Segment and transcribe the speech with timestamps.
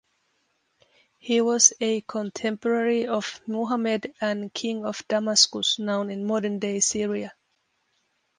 [1.19, 7.35] He was a contemporary of Muhammad and King of Damascus now in modern-day Syria.